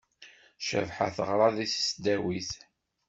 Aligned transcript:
Cabḥa 0.67 1.07
teɣra 1.15 1.47
deg 1.57 1.69
tesdawit. 1.71 2.51